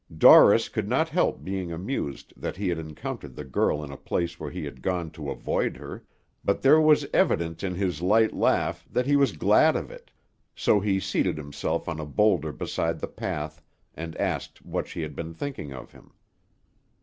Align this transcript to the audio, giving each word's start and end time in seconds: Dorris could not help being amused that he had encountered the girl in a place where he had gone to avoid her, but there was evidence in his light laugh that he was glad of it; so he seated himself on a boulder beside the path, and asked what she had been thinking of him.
Dorris 0.17 0.67
could 0.67 0.89
not 0.89 1.09
help 1.09 1.43
being 1.43 1.71
amused 1.71 2.33
that 2.35 2.57
he 2.57 2.69
had 2.69 2.79
encountered 2.79 3.35
the 3.35 3.43
girl 3.45 3.83
in 3.83 3.91
a 3.91 3.97
place 3.97 4.39
where 4.39 4.49
he 4.49 4.65
had 4.65 4.81
gone 4.81 5.11
to 5.11 5.29
avoid 5.29 5.77
her, 5.77 6.03
but 6.43 6.63
there 6.63 6.81
was 6.81 7.05
evidence 7.13 7.61
in 7.61 7.75
his 7.75 8.01
light 8.01 8.33
laugh 8.33 8.83
that 8.89 9.05
he 9.05 9.15
was 9.15 9.33
glad 9.37 9.75
of 9.75 9.91
it; 9.91 10.09
so 10.55 10.79
he 10.79 10.99
seated 10.99 11.37
himself 11.37 11.87
on 11.87 11.99
a 11.99 12.05
boulder 12.07 12.51
beside 12.51 12.99
the 12.99 13.07
path, 13.07 13.61
and 13.93 14.15
asked 14.17 14.65
what 14.65 14.87
she 14.87 15.03
had 15.03 15.15
been 15.15 15.35
thinking 15.35 15.71
of 15.71 15.91
him. 15.91 16.11